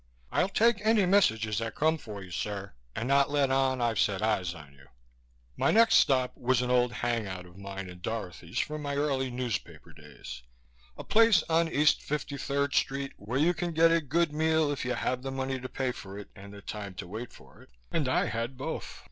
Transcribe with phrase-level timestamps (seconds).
[0.31, 4.23] "I'll take any messages that come for you, sir, and not let on I've set
[4.23, 4.87] eyes on you."
[5.55, 8.95] My next stop was at an old hang out of mine and Dorothy's from my
[8.95, 10.41] early newspaper days:
[10.97, 14.95] a place on East 53rd Street, where you can get a good meal if you
[14.95, 18.09] have the money to pay for it and the time to wait for it and
[18.09, 18.99] I had both.